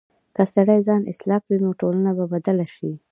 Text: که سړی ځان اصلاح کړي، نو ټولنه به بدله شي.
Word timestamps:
که 0.35 0.43
سړی 0.53 0.79
ځان 0.87 1.01
اصلاح 1.11 1.39
کړي، 1.45 1.57
نو 1.65 1.69
ټولنه 1.81 2.11
به 2.17 2.25
بدله 2.33 2.65
شي. 2.75 2.91